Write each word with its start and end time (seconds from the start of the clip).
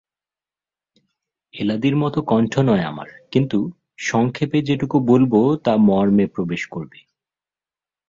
এলাদির 1.53 1.95
মতো 1.95 2.19
কণ্ঠ 2.21 2.53
নয় 2.59 2.81
আমার, 2.81 3.09
কিন্তু 3.31 3.57
সংক্ষেপে 4.01 4.61
যেটুকু 4.61 4.97
বলব 4.99 5.33
তা 5.63 5.73
মর্মে 5.77 6.25
প্রবেশ 6.27 6.61
করবে। 6.67 6.99